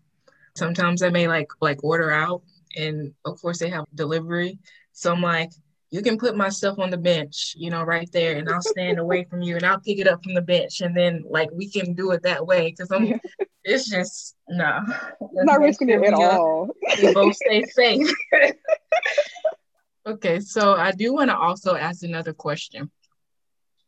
[0.56, 2.42] sometimes I may like like order out
[2.76, 4.60] and of course they have delivery.
[4.92, 5.52] So I'm like,
[5.92, 9.00] you can put my stuff on the bench, you know, right there, and I'll stand
[9.00, 11.70] away from you and I'll pick it up from the bench and then like we
[11.70, 13.20] can do it that way because I'm
[13.64, 14.82] it's just no.
[15.34, 16.70] Not risking it at all.
[17.02, 18.10] We both stay safe.
[20.08, 22.90] Okay, so I do want to also ask another question.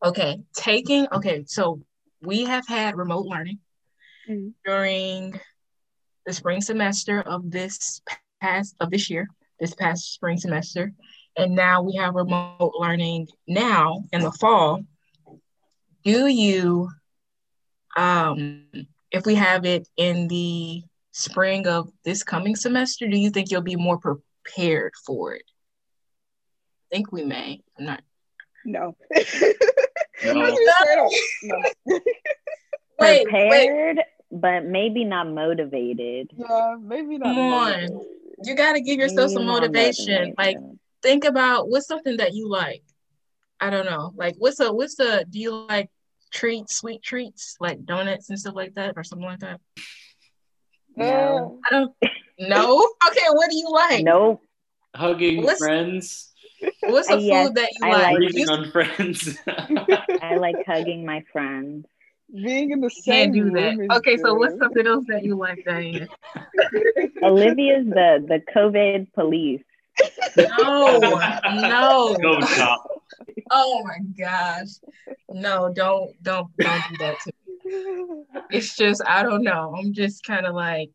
[0.04, 1.82] Okay, taking, okay, so
[2.21, 3.60] we have had remote learning
[4.30, 4.50] mm-hmm.
[4.65, 5.39] during
[6.26, 8.02] the spring semester of this
[8.41, 9.28] past, of this year,
[9.60, 10.91] this past spring semester.
[11.38, 14.82] And now we have remote learning now in the fall.
[16.04, 16.89] Do you,
[17.95, 18.65] um,
[19.12, 23.62] if we have it in the spring of this coming semester, do you think you'll
[23.62, 25.51] be more prepared for it?
[26.91, 27.62] Think we may.
[27.80, 28.01] I'm not.
[28.65, 28.95] No.
[30.25, 30.34] no.
[30.34, 31.10] no.
[32.99, 34.06] wait, Prepared, wait.
[34.32, 36.30] but maybe not motivated.
[36.38, 37.36] Yeah, maybe not.
[37.36, 38.06] Come on.
[38.43, 40.34] You got to give yourself maybe some motivation.
[40.38, 40.58] Like,
[41.01, 42.84] think about what's something that you like.
[43.60, 44.12] I don't know.
[44.15, 45.89] Like, what's a what's a, Do you like
[46.32, 49.60] treats, sweet treats, like donuts and stuff like that, or something like that?
[50.95, 51.60] No.
[51.67, 51.95] I don't.
[52.39, 52.88] No.
[53.08, 53.25] Okay.
[53.32, 54.04] What do you like?
[54.04, 54.41] Nope.
[54.95, 56.31] Hugging what's, friends.
[56.82, 58.15] What's a yes, food that you I like?
[58.17, 59.38] Breathing on friends.
[60.21, 61.86] I like hugging my friends.
[62.34, 63.97] Being in the same Can't do that.
[63.97, 66.08] Okay, so what's something else that you like, Diane?
[67.24, 69.63] Olivia's the the COVID police.
[70.38, 72.15] No, no.
[73.50, 74.69] Oh my gosh.
[75.30, 77.32] No, don't don't don't do that to
[77.65, 78.24] me.
[78.50, 79.76] It's just I don't know.
[79.78, 80.91] I'm just kind of like,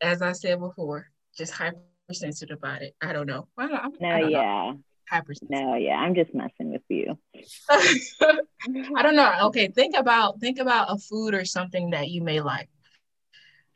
[0.00, 1.78] as I said before, just hyper
[2.14, 2.94] sensitive about it.
[3.00, 3.48] I don't know.
[3.58, 4.72] I don't, no, I don't yeah.
[5.48, 7.18] No, yeah, I'm just messing with you.
[7.70, 9.32] I don't know.
[9.44, 12.68] Okay, think about think about a food or something that you may like,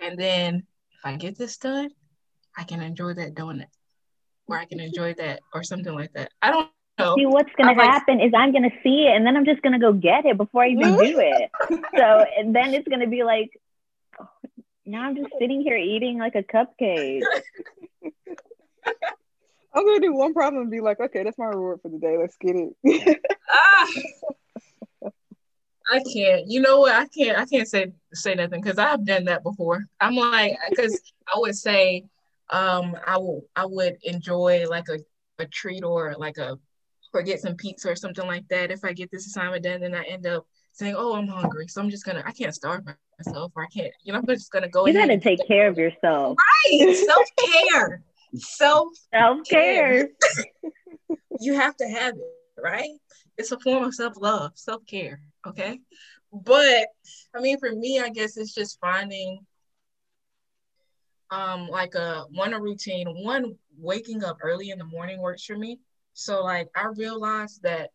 [0.00, 1.90] and then if I get this done,
[2.56, 3.66] I can enjoy that donut,
[4.46, 6.32] or I can enjoy that, or something like that.
[6.42, 7.14] I don't know.
[7.16, 9.62] See, what's gonna I'm happen like, is I'm gonna see it, and then I'm just
[9.62, 11.50] gonna go get it before I even do it.
[11.96, 13.50] So, and then it's gonna be like,
[14.88, 17.22] now I'm just sitting here eating like a cupcake.
[19.74, 22.16] I'm gonna do one problem and be like, okay, that's my reward for the day.
[22.18, 23.20] Let's get it.
[23.50, 23.86] ah,
[25.90, 26.48] I can't.
[26.48, 26.94] You know what?
[26.94, 27.38] I can't.
[27.38, 29.84] I can't say say nothing because I've done that before.
[30.00, 30.98] I'm like, because
[31.32, 32.04] I would say,
[32.50, 33.42] um, I will.
[33.54, 34.98] I would enjoy like a,
[35.42, 36.58] a treat or like a
[37.12, 38.70] or get some pizza or something like that.
[38.70, 41.82] If I get this assignment done, then I end up saying, "Oh, I'm hungry," so
[41.82, 42.22] I'm just gonna.
[42.24, 42.84] I can't starve
[43.18, 43.92] myself, or I can't.
[44.02, 44.86] You know, I'm just gonna go.
[44.86, 46.36] You gotta take care of yourself.
[46.72, 48.02] Right, self care
[48.36, 50.08] self self care.
[51.40, 52.90] you have to have it, right?
[53.36, 55.20] It's a form of self love, self care.
[55.46, 55.80] Okay,
[56.32, 56.88] but
[57.34, 59.40] I mean, for me, I guess it's just finding
[61.30, 63.06] um like a one a routine.
[63.24, 65.78] One waking up early in the morning works for me.
[66.14, 67.90] So like I realized that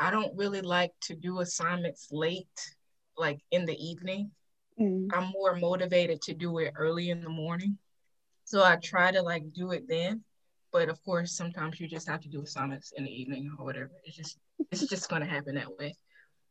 [0.00, 2.74] I don't really like to do assignments late,
[3.22, 4.30] like in the evening.
[4.78, 5.08] Mm.
[5.14, 7.78] I'm more motivated to do it early in the morning.
[8.44, 10.22] So I try to like do it then.
[10.72, 13.92] But of course, sometimes you just have to do assignments in the evening or whatever.
[14.04, 14.38] It's just
[14.70, 15.94] it's just gonna happen that way.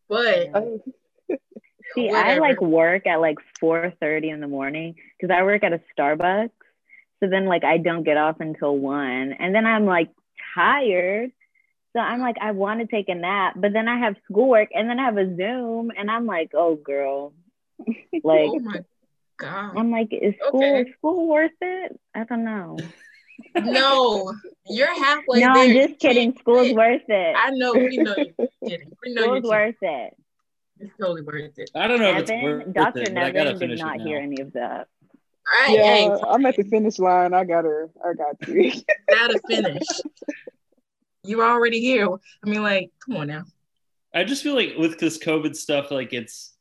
[0.10, 0.50] But
[1.96, 5.82] See, I like work at like 4:30 in the morning because I work at a
[5.94, 6.52] Starbucks.
[7.20, 9.34] So then like I don't get off until one.
[9.40, 10.10] And then I'm like
[10.56, 11.32] tired.
[11.94, 14.90] So I'm like, I want to take a nap, but then I have schoolwork and
[14.90, 17.34] then I have a Zoom and I'm like, oh girl.
[17.88, 18.86] like oh my
[19.38, 19.78] God.
[19.78, 20.82] I'm like, is school okay.
[20.82, 22.00] is school worth it?
[22.16, 22.78] I don't know.
[23.56, 24.34] no,
[24.68, 25.64] you're halfway no, there.
[25.64, 26.38] I'm just kidding.
[26.40, 27.36] School's worth it.
[27.36, 27.74] I know.
[27.74, 28.92] We know you're kidding.
[29.04, 30.16] We know School's worth it.
[30.80, 31.72] It's totally worth it.
[31.76, 33.00] I don't know Nevin, if it's worth Dr.
[33.02, 33.14] it.
[33.14, 34.88] Nevin did not hear any of that.
[35.60, 37.34] Right, yeah, hey, I'm at the finish line.
[37.34, 37.90] I got her.
[38.06, 38.84] I got to.
[39.10, 39.84] gotta finish.
[41.24, 42.08] You're already here.
[42.08, 43.44] I mean, like, come on now.
[44.14, 46.54] I just feel like with this COVID stuff, like it's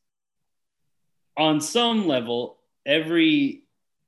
[1.37, 3.63] on some level, every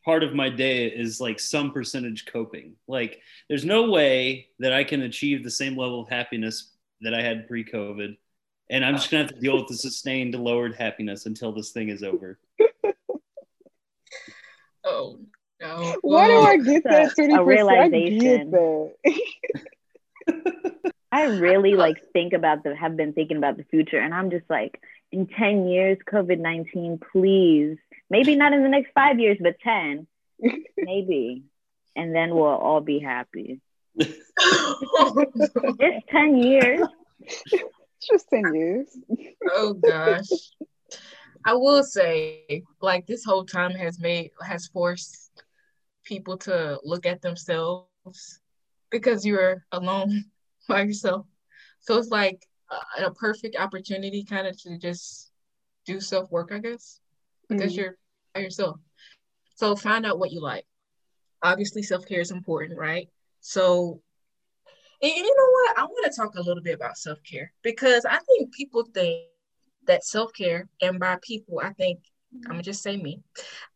[0.05, 2.75] part of my day is like some percentage coping.
[2.87, 7.21] Like, there's no way that I can achieve the same level of happiness that I
[7.21, 8.17] had pre COVID.
[8.69, 11.89] And I'm just gonna have to deal with the sustained lowered happiness until this thing
[11.89, 12.39] is over.
[14.85, 15.19] oh
[15.59, 15.97] no.
[16.01, 17.45] Why do I get that 30%?
[17.45, 17.95] Realization.
[17.95, 18.93] I get that.
[21.13, 24.49] I really like think about the have been thinking about the future and I'm just
[24.49, 27.77] like in 10 years COVID-19 please.
[28.09, 30.07] Maybe not in the next 5 years but 10
[30.77, 31.43] maybe.
[31.95, 33.61] And then we'll all be happy.
[33.99, 34.31] Just
[36.09, 36.81] 10 years.
[38.09, 38.97] Just 10 years.
[39.51, 40.25] Oh gosh.
[41.45, 45.43] I will say, like this whole time has made has forced
[46.03, 48.39] people to look at themselves
[48.89, 50.31] because you're alone
[50.67, 51.25] by yourself.
[51.79, 52.45] So it's like
[52.97, 55.31] a, a perfect opportunity, kind of to just
[55.85, 56.99] do self work, I guess,
[57.49, 57.81] because mm-hmm.
[57.81, 57.97] you're
[58.33, 58.79] by yourself.
[59.55, 60.65] So find out what you like.
[61.41, 63.09] Obviously, self care is important, right?
[63.41, 64.01] So,
[65.01, 65.79] and you know what?
[65.79, 69.27] I want to talk a little bit about self care because I think people think
[69.85, 71.99] that self care, and by people, I think
[72.45, 73.21] I'm gonna just say me.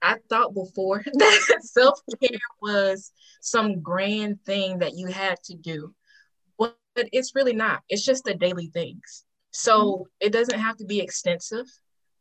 [0.02, 5.94] I thought before that self care was some grand thing that you had to do,
[6.98, 7.82] but it's really not.
[7.88, 9.24] It's just the daily things.
[9.52, 10.04] So mm-hmm.
[10.20, 11.68] it doesn't have to be extensive,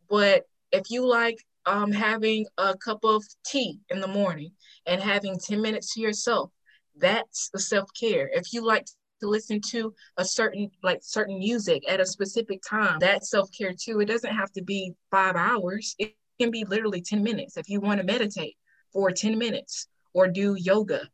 [0.09, 4.53] but if you like um, having a cup of tea in the morning
[4.85, 6.51] and having 10 minutes to yourself,
[6.95, 8.31] that's the self care.
[8.33, 8.87] If you like
[9.21, 12.99] to listen to a certain like certain music at a specific time.
[13.01, 14.01] That's self-care too.
[14.01, 15.95] It doesn't have to be five hours.
[15.99, 17.57] It can be literally 10 minutes.
[17.57, 18.59] If you want to meditate
[18.93, 21.09] for 10 minutes or do yoga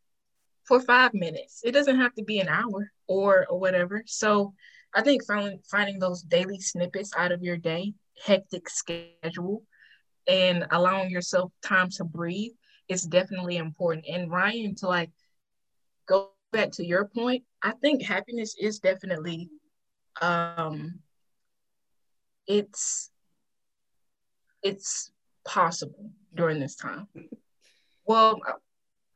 [0.64, 4.02] for five minutes, it doesn't have to be an hour or, or whatever.
[4.06, 4.54] So
[4.94, 7.94] I think finding finding those daily snippets out of your day,
[8.24, 9.62] hectic schedule,
[10.26, 12.52] and allowing yourself time to breathe
[12.88, 14.06] is definitely important.
[14.08, 15.10] And Ryan, to like
[16.06, 19.48] go back to your point, I think happiness is definitely
[20.20, 21.00] um
[22.46, 23.10] it's
[24.62, 25.10] it's
[25.44, 27.08] possible during this time.
[28.04, 28.40] Well,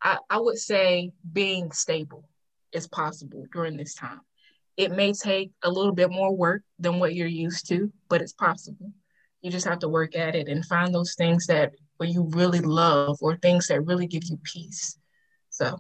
[0.03, 2.29] I, I would say being stable
[2.77, 4.21] is possible during this time.
[4.77, 8.35] It may take a little bit more work than what you're used to, but it's
[8.35, 8.93] possible.
[9.41, 12.61] You just have to work at it and find those things that where you really
[12.61, 14.99] love or things that really give you peace.
[15.51, 15.79] So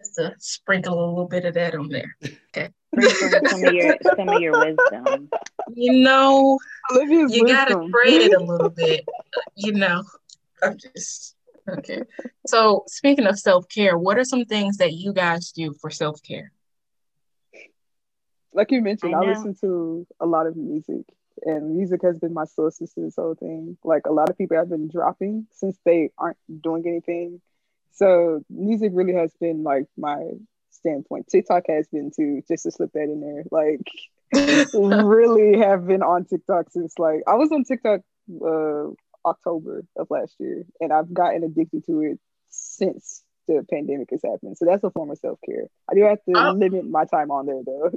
[0.00, 2.16] just to sprinkle a little bit of that on there.
[2.48, 2.70] Okay.
[3.48, 5.30] some of your some of your wisdom.
[5.74, 6.58] You know,
[6.90, 7.46] Olivia's you wisdom.
[7.46, 9.04] gotta spread it a little bit.
[9.54, 10.02] You know,
[10.62, 11.36] I'm just
[11.68, 12.02] okay.
[12.46, 16.22] So speaking of self care, what are some things that you guys do for self
[16.22, 16.52] care?
[18.54, 21.06] Like you mentioned, I, I listen to a lot of music
[21.44, 23.78] and music has been my source to this whole thing.
[23.82, 27.40] Like a lot of people have been dropping since they aren't doing anything
[27.92, 30.30] so music really has been like my
[30.70, 31.28] standpoint.
[31.28, 33.44] TikTok has been too, just to slip that in there.
[33.50, 33.86] Like
[34.74, 38.00] really have been on TikTok since like I was on TikTok
[38.44, 38.88] uh
[39.24, 44.56] October of last year and I've gotten addicted to it since the pandemic has happened.
[44.56, 45.66] So that's a form of self-care.
[45.90, 46.52] I do have to oh.
[46.52, 47.90] limit my time on there though.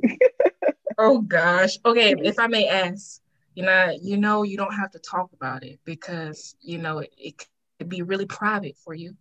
[0.98, 1.78] oh gosh.
[1.86, 3.22] Okay, if I may ask,
[3.54, 7.14] you know, you know you don't have to talk about it because you know it,
[7.18, 7.46] it
[7.80, 9.16] could be really private for you.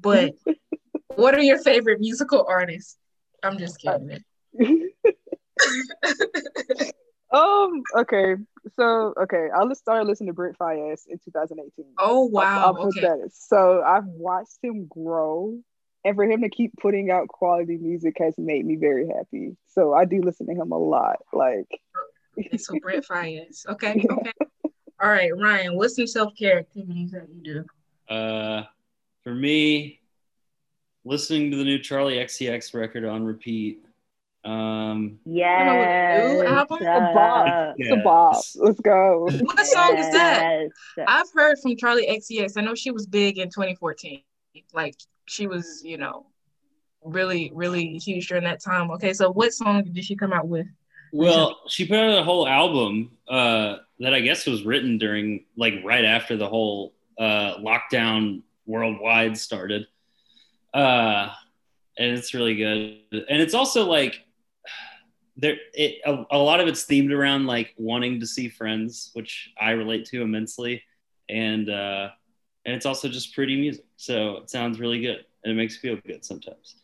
[0.00, 0.34] But
[1.14, 2.96] what are your favorite musical artists?
[3.42, 4.22] I'm just kidding.
[7.32, 7.82] um.
[7.96, 8.36] Okay.
[8.76, 11.86] So okay, I just started listening to Brent Faiyaz in 2018.
[11.98, 12.74] Oh wow.
[12.74, 13.00] I'll, okay.
[13.00, 13.36] that is.
[13.36, 15.58] So I've watched him grow,
[16.04, 19.56] and for him to keep putting out quality music has made me very happy.
[19.68, 21.16] So I do listen to him a lot.
[21.32, 21.80] Like.
[22.38, 23.66] okay, so Brent Faiyaz.
[23.66, 24.04] Okay.
[24.10, 24.32] Okay.
[25.02, 25.76] All right, Ryan.
[25.76, 27.64] What's some self care activities that you
[28.08, 28.14] do?
[28.14, 28.64] Uh,
[29.24, 30.00] for me,
[31.04, 33.82] listening to the new Charli XCX record on repeat
[34.44, 36.32] Um, Yes.
[36.32, 36.78] new album?
[36.80, 37.74] The Bob.
[37.78, 37.90] Yes.
[37.90, 38.42] The Bob.
[38.56, 39.28] Let's go.
[39.30, 40.68] What song is that?
[41.06, 42.56] I've heard from Charli XCX.
[42.56, 44.22] I know she was big in 2014.
[44.72, 46.26] Like she was, you know,
[47.04, 48.90] really, really huge during that time.
[48.92, 50.66] Okay, so what song did she come out with?
[51.12, 55.74] Well, she put out a whole album uh, that I guess was written during, like,
[55.84, 59.86] right after the whole uh, lockdown worldwide started.
[60.72, 61.30] Uh,
[61.98, 63.00] and it's really good.
[63.28, 64.22] And it's also like,
[65.40, 69.50] there, it, a, a lot of it's themed around like wanting to see friends, which
[69.60, 70.82] I relate to immensely.
[71.28, 72.10] And, uh,
[72.64, 73.84] and it's also just pretty music.
[73.96, 76.76] So it sounds really good and it makes you feel good sometimes,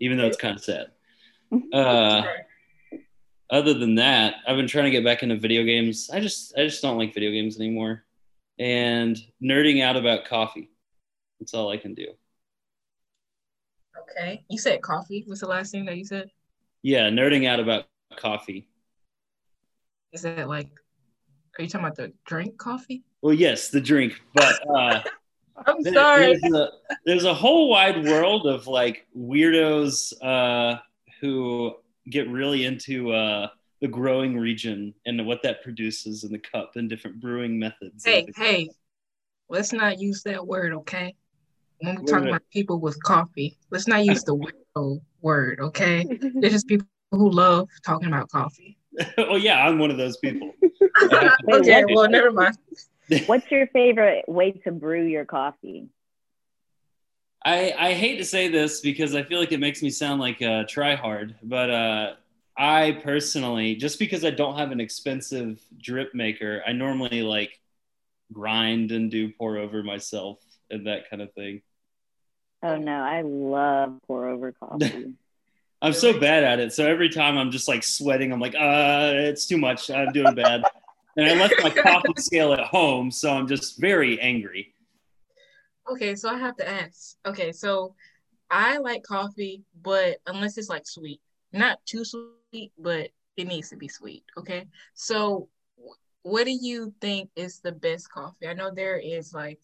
[0.00, 0.86] even though it's kind of sad.
[1.72, 2.24] Uh,
[3.50, 6.10] other than that, I've been trying to get back into video games.
[6.12, 8.04] I just I just don't like video games anymore.
[8.58, 10.70] And nerding out about coffee.
[11.40, 12.08] That's all I can do.
[14.02, 15.24] Okay, you said coffee.
[15.26, 16.30] was the last thing that you said?
[16.82, 18.68] Yeah, nerding out about coffee.
[20.12, 20.70] Is that like?
[21.58, 23.02] Are you talking about the drink coffee?
[23.20, 25.02] Well, yes, the drink, but uh,
[25.66, 26.38] I'm there- sorry.
[26.40, 26.68] there's, a,
[27.04, 30.78] there's a whole wide world of like weirdos uh,
[31.20, 31.74] who
[32.08, 33.48] get really into uh,
[33.80, 38.04] the growing region and what that produces in the cup and different brewing methods.
[38.04, 38.70] Hey, hey,
[39.48, 41.14] let's not use that word, okay?
[41.80, 46.06] When we're talking about people with coffee, let's not use the weirdo word, okay?
[46.34, 48.78] They're just people who love talking about coffee.
[49.18, 50.52] oh yeah, I'm one of those people.
[51.02, 52.56] okay, well, never mind.
[53.26, 55.88] What's your favorite way to brew your coffee?
[57.44, 60.40] I, I hate to say this because I feel like it makes me sound like
[60.40, 62.14] a tryhard, but uh,
[62.56, 67.60] I personally, just because I don't have an expensive drip maker, I normally like
[68.32, 71.62] grind and do pour over myself and that kind of thing.
[72.62, 75.12] Oh no, I love pour over coffee.
[75.82, 76.72] I'm so bad at it.
[76.72, 79.90] So every time I'm just like sweating, I'm like, uh, it's too much.
[79.90, 80.64] I'm doing bad.
[81.16, 84.74] And I left my coffee scale at home, so I'm just very angry.
[85.90, 87.16] Okay, so I have to ask.
[87.24, 87.94] Okay, so
[88.50, 91.20] I like coffee, but unless it's like sweet,
[91.52, 94.24] not too sweet, but it needs to be sweet.
[94.36, 95.48] Okay, so
[96.22, 98.48] what do you think is the best coffee?
[98.48, 99.60] I know there is like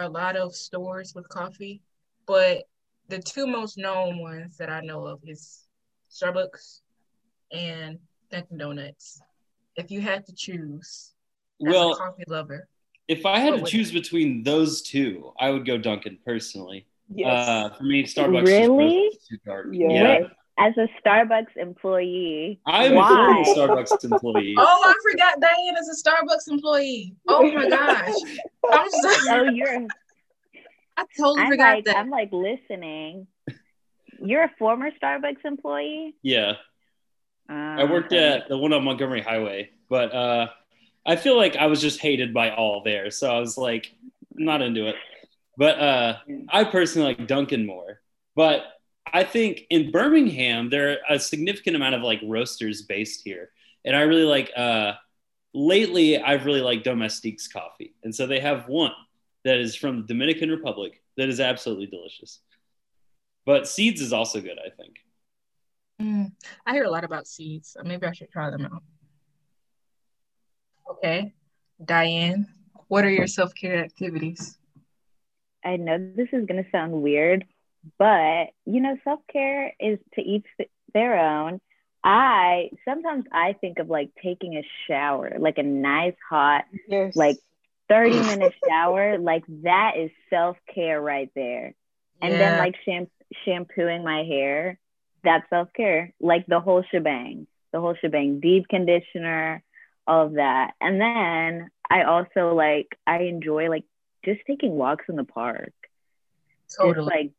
[0.00, 1.82] a lot of stores with coffee,
[2.26, 2.64] but
[3.08, 5.66] the two most known ones that I know of is
[6.10, 6.80] Starbucks
[7.52, 7.98] and
[8.30, 9.20] Dunkin' Donuts.
[9.76, 11.12] If you had to choose,
[11.60, 12.68] as a Well, coffee lover,
[13.08, 16.86] if I had to would- choose between those two, I would go Dunkin' personally.
[17.12, 17.48] Yes.
[17.48, 18.94] Uh, for me, Starbucks Really?
[19.06, 19.66] is too dark.
[19.72, 19.88] Yeah.
[19.90, 20.18] Yeah.
[20.60, 23.44] Wait, As a Starbucks employee, I'm a why?
[23.54, 24.54] former Starbucks employee.
[24.58, 27.14] Oh, I forgot Diane is a Starbucks employee.
[27.28, 28.14] Oh my gosh.
[28.72, 29.54] I'm Oh, sorry.
[29.54, 29.68] you're.
[30.96, 31.96] I totally I'm forgot like, that.
[31.96, 33.26] I'm like listening.
[34.22, 36.14] You're a former Starbucks employee.
[36.22, 36.52] Yeah,
[37.48, 40.48] Uh, I worked at the one on Montgomery Highway, but uh,
[41.06, 43.94] I feel like I was just hated by all there, so I was like,
[44.34, 44.96] not into it.
[45.56, 46.16] But uh,
[46.50, 48.00] I personally like Dunkin' more.
[48.36, 48.62] But
[49.12, 53.50] I think in Birmingham there are a significant amount of like roasters based here,
[53.84, 54.50] and I really like.
[54.56, 54.92] Uh,
[55.52, 58.92] lately, I've really liked Domestique's coffee, and so they have one
[59.44, 62.40] that is from the Dominican Republic that is absolutely delicious.
[63.46, 64.96] But Seeds is also good, I think.
[66.00, 66.32] Mm,
[66.66, 67.72] I hear a lot about seeds.
[67.72, 68.82] so Maybe I should try them out.
[70.90, 71.34] Okay.
[71.84, 72.46] Diane,
[72.88, 74.58] what are your self care activities?
[75.64, 77.44] I know this is going to sound weird,
[77.98, 80.46] but you know, self care is to each
[80.92, 81.60] their own.
[82.02, 87.14] I sometimes I think of like taking a shower, like a nice hot, yes.
[87.14, 87.36] like
[87.88, 89.18] 30 minute shower.
[89.18, 91.74] Like that is self care right there.
[92.22, 93.10] And then like sham-
[93.44, 94.78] shampooing my hair,
[95.24, 96.12] that's self care.
[96.20, 99.62] Like the whole shebang, the whole shebang, deep conditioner,
[100.06, 100.72] all of that.
[100.80, 103.84] And then I also like, I enjoy like
[104.24, 105.72] just taking walks in the park
[106.70, 107.06] just totally.
[107.06, 107.32] like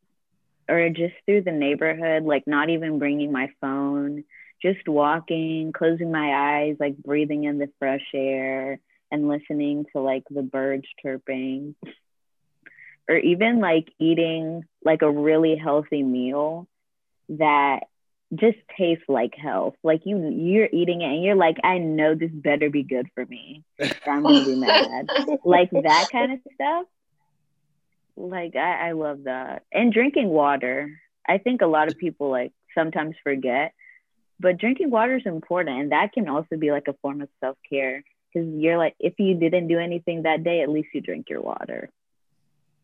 [0.69, 4.23] or just through the neighborhood like not even bringing my phone
[4.61, 8.79] just walking closing my eyes like breathing in the fresh air
[9.11, 11.75] and listening to like the birds chirping.
[13.09, 16.67] Or even like eating like a really healthy meal
[17.29, 17.81] that
[18.33, 19.75] just tastes like health.
[19.83, 23.25] Like you you're eating it and you're like i know this better be good for
[23.25, 23.63] me.
[24.07, 25.09] I'm gonna be mad.
[25.43, 26.85] Like that kind of stuff
[28.15, 30.89] like I, I love that and drinking water
[31.27, 33.73] i think a lot of people like sometimes forget
[34.39, 38.03] but drinking water is important and that can also be like a form of self-care
[38.33, 41.41] because you're like if you didn't do anything that day at least you drink your
[41.41, 41.89] water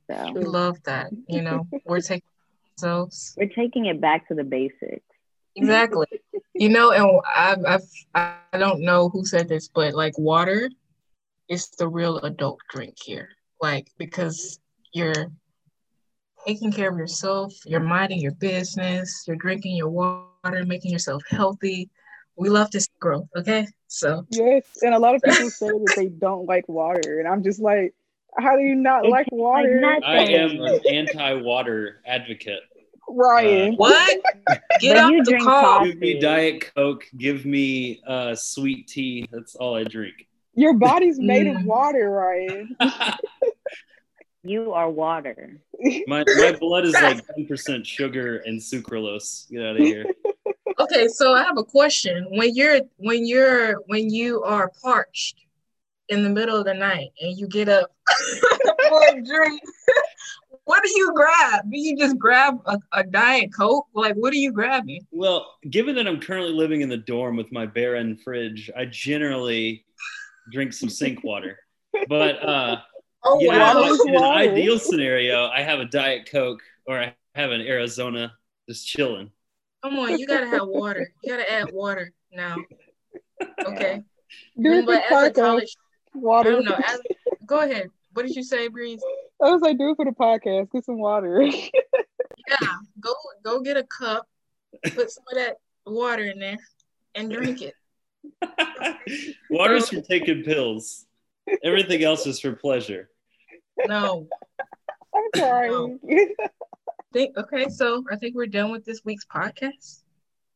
[0.09, 1.11] so We love that.
[1.27, 2.29] You know, we're taking
[2.77, 3.35] ourselves.
[3.37, 5.03] we're taking it back to the basics
[5.57, 6.05] Exactly.
[6.53, 7.65] You know, and I've,
[8.15, 10.69] I've I don't know who said this, but like water
[11.49, 13.29] is the real adult drink here.
[13.59, 14.59] Like because
[14.93, 15.31] you're
[16.45, 21.89] taking care of yourself, you're minding your business, you're drinking your water, making yourself healthy.
[22.35, 23.67] We love to see growth, okay?
[23.87, 27.43] So yes, and a lot of people say that they don't like water, and I'm
[27.43, 27.93] just like,
[28.37, 29.81] how do you not It's like water?
[29.81, 32.61] like I am an anti-water advocate.
[33.09, 34.19] Ryan, what?
[34.79, 35.79] Get But out you the drink car.
[35.79, 35.91] coffee.
[35.91, 37.05] Give me Diet Coke.
[37.17, 39.27] Give me uh, sweet tea.
[39.31, 40.27] That's all I drink.
[40.53, 41.65] your body's made of Mm.
[41.65, 42.75] water, Ryan.
[44.47, 45.59] You are water.
[46.07, 49.49] my my blood is like 10% sugar and sucralose.
[49.51, 50.05] Get out of here.
[50.79, 52.27] Okay, so I have a question.
[52.29, 55.43] When you're when you're when you are parched
[56.09, 57.95] in the middle of the night and you get up
[58.87, 59.59] for a drink,
[60.65, 61.63] what do you grab?
[61.71, 63.87] Do you just grab a, a diet coke?
[63.95, 65.07] Like what are you grabbing?
[65.09, 68.85] Well, given that I'm currently living in the dorm with my bare end fridge, I
[68.85, 69.83] generally
[70.51, 71.57] drink some sink water.
[72.07, 72.77] But uh,
[73.23, 73.81] Oh you know, wow.
[73.81, 78.33] Water in an ideal scenario, I have a Diet Coke or I have an Arizona
[78.69, 79.31] just chilling.
[79.83, 81.11] Come on, you gotta have water.
[81.23, 82.57] You gotta add water now.
[83.65, 84.01] Okay.
[84.61, 85.35] Do it But for as a podcast.
[85.35, 85.75] college,
[86.15, 86.75] I don't know.
[86.85, 86.99] As,
[87.45, 87.89] go ahead.
[88.13, 89.01] What did you say, Breeze?
[89.41, 90.71] I was like, do it for the podcast.
[90.71, 91.43] Get some water.
[91.43, 92.67] Yeah,
[92.99, 93.13] go
[93.43, 94.25] go get a cup,
[94.95, 96.57] put some of that water in there,
[97.13, 97.73] and drink it.
[99.49, 101.05] Water's for taking pills.
[101.63, 103.09] Everything else is for pleasure.
[103.87, 104.27] No,
[105.15, 105.97] I'm sorry.
[107.13, 107.69] think okay.
[107.69, 110.01] So I think we're done with this week's podcast.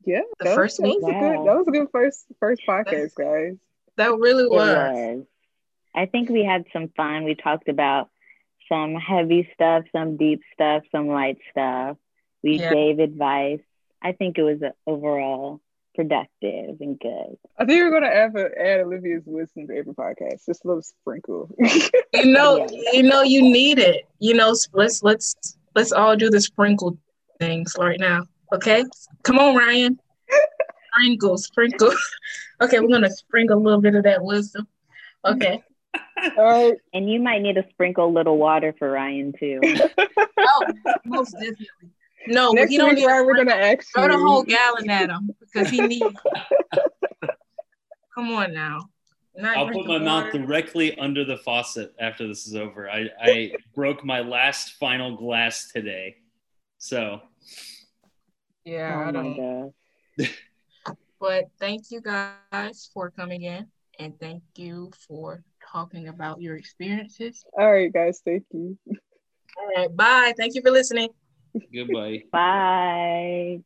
[0.05, 1.01] yeah, The that, first was, that week?
[1.01, 1.47] was a good.
[1.47, 3.57] That was a good first first podcast, guys.
[3.97, 4.59] That really was.
[4.59, 5.25] was.
[5.93, 7.23] I think we had some fun.
[7.25, 8.09] We talked about
[8.69, 11.97] some heavy stuff, some deep stuff, some light stuff.
[12.41, 12.73] We Yeah.
[12.73, 13.59] gave advice.
[14.01, 15.59] I think it was uh, overall
[15.95, 17.35] productive and good.
[17.57, 20.45] I think we're gonna add, add Olivia's wisdom to every podcast.
[20.45, 21.49] Just a little sprinkle.
[22.13, 22.89] You know, Yeah.
[22.93, 24.07] you know, you need it.
[24.19, 25.35] You know, let's let's
[25.75, 26.97] let's all do the sprinkle
[27.39, 28.25] things right now.
[28.53, 28.83] Okay,
[29.23, 29.99] come on, Ryan.
[30.93, 31.91] Sprinkle, sprinkle.
[32.61, 34.67] Okay, we're gonna sprinkle a little bit of that wisdom.
[35.25, 35.63] Okay.
[36.37, 36.75] All right.
[36.93, 39.59] And you might need to sprinkle a little water for Ryan too.
[40.43, 40.65] Oh,
[41.05, 41.65] most definitely.
[42.27, 43.05] No, Next he don't week, need.
[43.05, 46.19] We're gonna ask Throw the whole gallon at him because he needs.
[48.15, 48.89] Come on now.
[49.35, 52.89] Not I'll put drinking my mouth directly under the faucet after this is over.
[52.89, 56.17] I, I broke my last final glass today.
[56.77, 57.21] So
[58.65, 59.73] Yeah, oh my don't.
[61.19, 63.67] But thank you guys for coming in
[63.99, 67.45] and thank you for talking about your experiences.
[67.57, 68.21] All right, guys.
[68.25, 68.75] Thank you.
[68.87, 70.33] All right, bye.
[70.35, 71.09] Thank you for listening.
[71.73, 72.23] Goodbye.
[72.31, 73.63] Bye.